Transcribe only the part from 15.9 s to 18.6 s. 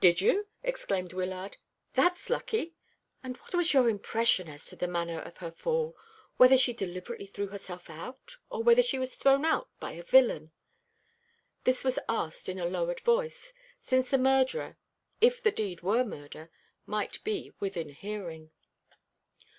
murder, might be within hearing.